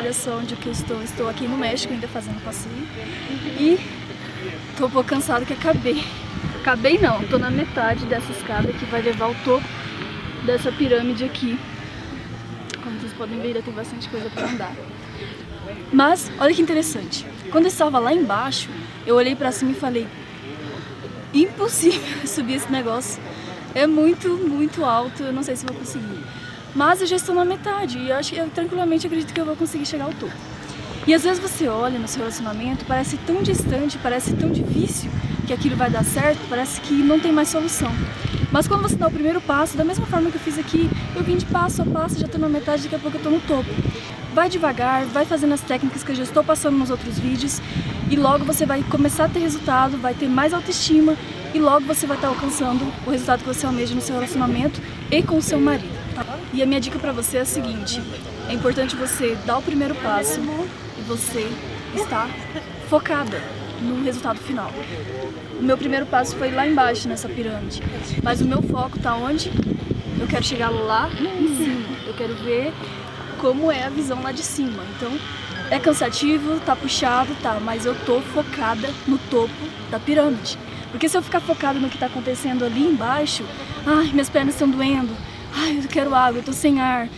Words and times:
olha 0.00 0.14
só 0.14 0.38
onde 0.38 0.56
que 0.56 0.66
eu 0.66 0.72
estou. 0.72 1.02
Estou 1.02 1.28
aqui 1.28 1.46
no 1.46 1.58
México 1.58 1.92
ainda 1.92 2.08
fazendo 2.08 2.42
passeio. 2.42 2.88
E 3.58 3.78
tô 4.76 4.86
um 4.86 4.90
pouco 4.90 5.08
cansada 5.08 5.44
que 5.44 5.52
acabei. 5.52 6.02
Acabei 6.60 6.98
não, 6.98 7.22
tô 7.24 7.38
na 7.38 7.50
metade 7.50 8.06
dessa 8.06 8.32
escada 8.32 8.72
que 8.72 8.84
vai 8.86 9.02
levar 9.02 9.26
ao 9.26 9.34
topo 9.44 9.66
dessa 10.44 10.72
pirâmide 10.72 11.24
aqui. 11.24 11.58
Como 12.82 12.98
vocês 12.98 13.12
podem 13.12 13.38
ver, 13.40 13.48
ainda 13.48 13.62
tem 13.62 13.74
bastante 13.74 14.08
coisa 14.08 14.30
para 14.30 14.48
andar. 14.48 14.74
Mas, 15.92 16.30
olha 16.38 16.54
que 16.54 16.62
interessante. 16.62 17.26
Quando 17.50 17.64
eu 17.64 17.70
estava 17.70 17.98
lá 17.98 18.12
embaixo, 18.12 18.70
eu 19.06 19.16
olhei 19.16 19.36
pra 19.36 19.52
cima 19.52 19.72
e 19.72 19.74
falei 19.74 20.08
impossível 21.34 22.00
subir 22.26 22.54
esse 22.54 22.72
negócio. 22.72 23.22
É 23.74 23.86
muito, 23.86 24.30
muito 24.30 24.82
alto, 24.82 25.22
eu 25.22 25.32
não 25.32 25.42
sei 25.42 25.56
se 25.56 25.66
vou 25.66 25.76
conseguir. 25.76 26.24
Mas 26.74 27.00
eu 27.00 27.06
já 27.06 27.16
estou 27.16 27.34
na 27.34 27.44
metade 27.44 27.98
e 27.98 28.10
eu, 28.10 28.16
acho, 28.16 28.34
eu 28.34 28.48
tranquilamente 28.48 29.06
acredito 29.06 29.32
que 29.32 29.40
eu 29.40 29.44
vou 29.44 29.56
conseguir 29.56 29.86
chegar 29.86 30.04
ao 30.04 30.12
topo. 30.12 30.32
E 31.06 31.14
às 31.14 31.24
vezes 31.24 31.40
você 31.40 31.66
olha 31.66 31.98
no 31.98 32.06
seu 32.06 32.20
relacionamento, 32.20 32.84
parece 32.84 33.16
tão 33.18 33.42
distante, 33.42 33.98
parece 33.98 34.32
tão 34.34 34.50
difícil 34.50 35.10
que 35.46 35.52
aquilo 35.52 35.74
vai 35.74 35.90
dar 35.90 36.04
certo, 36.04 36.38
parece 36.48 36.80
que 36.80 36.94
não 36.94 37.18
tem 37.18 37.32
mais 37.32 37.48
solução. 37.48 37.90
Mas 38.52 38.68
quando 38.68 38.82
você 38.82 38.94
dá 38.94 39.08
o 39.08 39.10
primeiro 39.10 39.40
passo, 39.40 39.76
da 39.76 39.84
mesma 39.84 40.06
forma 40.06 40.30
que 40.30 40.36
eu 40.36 40.40
fiz 40.40 40.58
aqui, 40.58 40.88
eu 41.16 41.22
vim 41.22 41.36
de 41.36 41.46
passo 41.46 41.82
a 41.82 41.84
passo, 41.86 42.18
já 42.18 42.26
estou 42.26 42.40
na 42.40 42.48
metade, 42.48 42.84
daqui 42.84 42.94
a 42.94 42.98
pouco 42.98 43.16
eu 43.16 43.20
estou 43.20 43.32
no 43.32 43.40
topo. 43.40 43.68
Vai 44.32 44.48
devagar, 44.48 45.04
vai 45.06 45.24
fazendo 45.24 45.54
as 45.54 45.60
técnicas 45.60 46.04
que 46.04 46.12
eu 46.12 46.16
já 46.16 46.22
estou 46.22 46.44
passando 46.44 46.76
nos 46.76 46.90
outros 46.90 47.18
vídeos 47.18 47.60
e 48.08 48.16
logo 48.16 48.44
você 48.44 48.64
vai 48.64 48.82
começar 48.84 49.24
a 49.24 49.28
ter 49.28 49.40
resultado, 49.40 49.98
vai 49.98 50.14
ter 50.14 50.28
mais 50.28 50.52
autoestima 50.52 51.16
e 51.52 51.58
logo 51.58 51.84
você 51.86 52.06
vai 52.06 52.16
estar 52.16 52.28
alcançando 52.28 52.84
o 53.06 53.10
resultado 53.10 53.40
que 53.40 53.46
você 53.46 53.66
almeja 53.66 53.94
no 53.94 54.00
seu 54.00 54.14
relacionamento 54.14 54.80
e 55.10 55.22
com 55.22 55.38
o 55.38 55.42
seu 55.42 55.58
marido. 55.58 55.99
E 56.52 56.62
a 56.62 56.66
minha 56.66 56.80
dica 56.80 56.98
para 56.98 57.12
você 57.12 57.38
é 57.38 57.40
a 57.42 57.44
seguinte, 57.44 58.02
é 58.48 58.52
importante 58.52 58.96
você 58.96 59.36
dar 59.46 59.58
o 59.58 59.62
primeiro 59.62 59.94
passo 59.94 60.40
e 60.98 61.02
você 61.02 61.48
estar 61.94 62.28
focada 62.88 63.40
no 63.80 64.02
resultado 64.02 64.40
final. 64.40 64.72
O 65.58 65.62
meu 65.62 65.78
primeiro 65.78 66.06
passo 66.06 66.34
foi 66.36 66.50
lá 66.50 66.66
embaixo 66.66 67.08
nessa 67.08 67.28
pirâmide, 67.28 67.80
mas 68.22 68.40
o 68.40 68.44
meu 68.44 68.62
foco 68.62 68.96
está 68.96 69.14
onde? 69.14 69.50
Eu 70.20 70.26
quero 70.26 70.44
chegar 70.44 70.70
lá 70.70 71.08
em 71.08 71.56
cima, 71.56 71.86
eu 72.06 72.14
quero 72.14 72.34
ver 72.36 72.72
como 73.38 73.70
é 73.70 73.84
a 73.84 73.88
visão 73.88 74.20
lá 74.20 74.32
de 74.32 74.42
cima. 74.42 74.82
Então, 74.96 75.12
é 75.70 75.78
cansativo, 75.78 76.58
tá 76.60 76.74
puxado, 76.74 77.32
tá, 77.40 77.58
mas 77.60 77.86
eu 77.86 77.94
tô 78.04 78.20
focada 78.20 78.90
no 79.06 79.18
topo 79.18 79.54
da 79.88 80.00
pirâmide. 80.00 80.58
Porque 80.90 81.08
se 81.08 81.16
eu 81.16 81.22
ficar 81.22 81.40
focada 81.40 81.78
no 81.78 81.88
que 81.88 81.96
tá 81.96 82.06
acontecendo 82.06 82.64
ali 82.64 82.82
embaixo, 82.82 83.44
ai, 83.86 84.10
minhas 84.10 84.28
pernas 84.28 84.54
estão 84.54 84.68
doendo, 84.68 85.16
ai, 85.54 85.78
eu 85.78 85.88
quero 85.88 86.14
água, 86.14 86.40
eu 86.40 86.44
tô 86.44 86.52
sem 86.52 86.80
ar. 86.80 87.08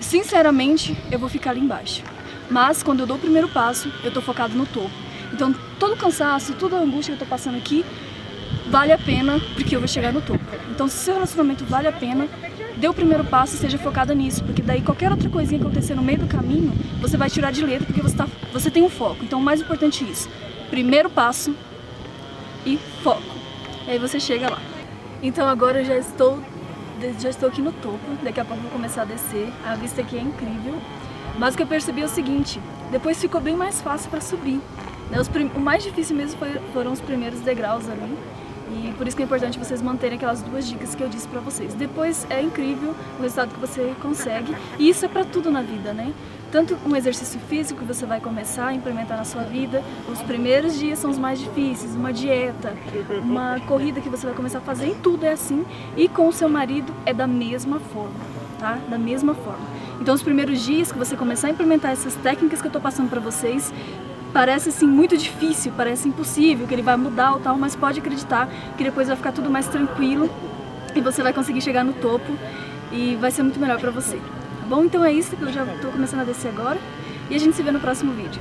Sinceramente, 0.00 0.96
eu 1.10 1.18
vou 1.18 1.28
ficar 1.28 1.50
ali 1.50 1.60
embaixo. 1.60 2.02
Mas 2.50 2.82
quando 2.82 3.00
eu 3.00 3.06
dou 3.06 3.16
o 3.16 3.20
primeiro 3.20 3.48
passo, 3.48 3.92
eu 4.02 4.10
tô 4.10 4.20
focado 4.20 4.54
no 4.54 4.66
topo. 4.66 4.90
Então, 5.32 5.54
todo 5.78 5.94
o 5.94 5.96
cansaço, 5.96 6.54
toda 6.54 6.76
a 6.76 6.80
angústia 6.80 7.14
que 7.14 7.22
eu 7.22 7.26
tô 7.26 7.30
passando 7.30 7.56
aqui, 7.56 7.84
vale 8.70 8.92
a 8.92 8.98
pena 8.98 9.38
porque 9.54 9.76
eu 9.76 9.80
vou 9.80 9.88
chegar 9.88 10.12
no 10.12 10.20
topo. 10.20 10.44
Então, 10.70 10.88
se 10.88 10.96
o 10.96 11.00
seu 11.00 11.14
relacionamento 11.14 11.64
vale 11.64 11.88
a 11.88 11.92
pena, 11.92 12.26
dê 12.78 12.88
o 12.88 12.94
primeiro 12.94 13.24
passo 13.24 13.56
e 13.56 13.58
seja 13.58 13.76
focada 13.76 14.14
nisso, 14.14 14.44
porque 14.44 14.62
daí 14.62 14.80
qualquer 14.80 15.10
outra 15.10 15.28
coisinha 15.28 15.60
acontecer 15.60 15.94
no 15.94 16.02
meio 16.02 16.20
do 16.20 16.26
caminho, 16.26 16.72
você 17.00 17.16
vai 17.16 17.28
tirar 17.28 17.50
de 17.50 17.64
letra 17.64 17.84
porque 17.84 18.00
você, 18.00 18.16
tá, 18.16 18.28
você 18.52 18.70
tem 18.70 18.82
um 18.82 18.88
foco. 18.88 19.24
Então 19.24 19.40
o 19.40 19.42
mais 19.42 19.60
importante 19.60 20.04
é 20.04 20.08
isso. 20.08 20.28
Primeiro 20.70 21.10
passo 21.10 21.54
e 22.64 22.78
foco. 23.02 23.22
E 23.86 23.90
aí 23.90 23.98
você 23.98 24.20
chega 24.20 24.48
lá. 24.48 24.58
Então 25.22 25.48
agora 25.48 25.80
eu 25.80 25.84
já 25.84 25.96
estou, 25.96 26.40
já 27.18 27.30
estou 27.30 27.48
aqui 27.48 27.62
no 27.62 27.72
topo, 27.72 27.98
daqui 28.22 28.40
a 28.40 28.44
pouco 28.44 28.62
vou 28.62 28.70
começar 28.70 29.02
a 29.02 29.04
descer. 29.04 29.48
A 29.64 29.74
vista 29.74 30.00
aqui 30.00 30.16
é 30.16 30.20
incrível. 30.20 30.80
Mas 31.38 31.54
o 31.54 31.56
que 31.56 31.62
eu 31.62 31.66
percebi 31.66 32.02
é 32.02 32.04
o 32.04 32.08
seguinte, 32.08 32.60
depois 32.90 33.20
ficou 33.20 33.40
bem 33.40 33.56
mais 33.56 33.80
fácil 33.80 34.10
para 34.10 34.20
subir. 34.20 34.60
Né, 35.10 35.18
o 35.54 35.60
mais 35.60 35.82
difícil 35.82 36.16
mesmo 36.16 36.38
foi, 36.38 36.60
foram 36.72 36.92
os 36.92 37.00
primeiros 37.00 37.40
degraus 37.40 37.88
ali. 37.88 38.18
E 38.70 38.92
por 38.96 39.06
isso 39.06 39.16
que 39.16 39.22
é 39.22 39.26
importante 39.26 39.58
vocês 39.58 39.80
manterem 39.80 40.16
aquelas 40.16 40.42
duas 40.42 40.66
dicas 40.66 40.94
que 40.94 41.02
eu 41.02 41.08
disse 41.08 41.26
pra 41.28 41.40
vocês. 41.40 41.74
Depois 41.74 42.26
é 42.30 42.42
incrível 42.42 42.94
o 43.18 43.22
resultado 43.22 43.54
que 43.54 43.60
você 43.60 43.94
consegue. 44.00 44.54
E 44.78 44.88
isso 44.88 45.04
é 45.04 45.08
pra 45.08 45.24
tudo 45.24 45.50
na 45.50 45.62
vida, 45.62 45.92
né? 45.92 46.12
Tanto 46.50 46.78
um 46.86 46.96
exercício 46.96 47.38
físico 47.40 47.80
que 47.80 47.86
você 47.86 48.06
vai 48.06 48.20
começar 48.20 48.68
a 48.68 48.74
implementar 48.74 49.18
na 49.18 49.24
sua 49.24 49.42
vida, 49.42 49.82
os 50.10 50.22
primeiros 50.22 50.78
dias 50.78 50.98
são 50.98 51.10
os 51.10 51.18
mais 51.18 51.38
difíceis, 51.38 51.94
uma 51.94 52.10
dieta, 52.10 52.74
uma 53.22 53.60
corrida 53.60 54.00
que 54.00 54.08
você 54.08 54.26
vai 54.26 54.34
começar 54.34 54.58
a 54.58 54.62
fazer, 54.62 54.86
em 54.86 54.94
tudo 54.94 55.24
é 55.24 55.32
assim. 55.32 55.64
E 55.94 56.08
com 56.08 56.26
o 56.26 56.32
seu 56.32 56.48
marido 56.48 56.90
é 57.04 57.12
da 57.12 57.26
mesma 57.26 57.78
forma, 57.78 58.20
tá? 58.58 58.78
Da 58.88 58.96
mesma 58.96 59.34
forma. 59.34 59.66
Então 60.00 60.14
os 60.14 60.22
primeiros 60.22 60.64
dias 60.64 60.90
que 60.90 60.98
você 60.98 61.16
começar 61.16 61.48
a 61.48 61.50
implementar 61.50 61.90
essas 61.90 62.14
técnicas 62.14 62.62
que 62.62 62.68
eu 62.68 62.72
tô 62.72 62.80
passando 62.80 63.10
pra 63.10 63.20
vocês, 63.20 63.72
parece 64.32 64.68
assim 64.68 64.86
muito 64.86 65.16
difícil, 65.16 65.72
parece 65.76 66.08
impossível, 66.08 66.66
que 66.66 66.74
ele 66.74 66.82
vai 66.82 66.96
mudar 66.96 67.32
ou 67.32 67.40
tal, 67.40 67.56
mas 67.56 67.74
pode 67.74 68.00
acreditar 68.00 68.48
que 68.76 68.84
depois 68.84 69.08
vai 69.08 69.16
ficar 69.16 69.32
tudo 69.32 69.50
mais 69.50 69.66
tranquilo 69.68 70.30
e 70.94 71.00
você 71.00 71.22
vai 71.22 71.32
conseguir 71.32 71.60
chegar 71.60 71.84
no 71.84 71.92
topo 71.94 72.36
e 72.92 73.16
vai 73.16 73.30
ser 73.30 73.42
muito 73.42 73.58
melhor 73.60 73.78
pra 73.78 73.90
você. 73.90 74.16
Tá 74.16 74.66
bom? 74.68 74.84
Então 74.84 75.04
é 75.04 75.12
isso 75.12 75.36
que 75.36 75.42
eu 75.42 75.52
já 75.52 75.64
tô 75.80 75.88
começando 75.88 76.20
a 76.20 76.24
descer 76.24 76.48
agora 76.48 76.78
e 77.30 77.34
a 77.34 77.38
gente 77.38 77.56
se 77.56 77.62
vê 77.62 77.70
no 77.70 77.80
próximo 77.80 78.12
vídeo. 78.12 78.40